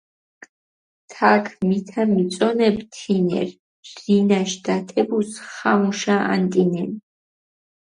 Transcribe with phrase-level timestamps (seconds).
[1.11, 3.53] თაქ მითა მიწონებჷ თინერი,
[3.93, 6.89] რინაშ დათებუს ხამუშა ანტინენ.